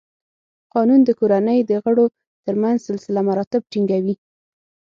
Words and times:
قانون 0.73 0.99
د 1.05 1.09
کورنۍ 1.19 1.59
د 1.65 1.71
غړو 1.83 2.05
تر 2.45 2.55
منځ 2.61 2.77
سلسله 2.89 3.19
مراتب 3.29 3.61
ټینګوي. 3.71 4.15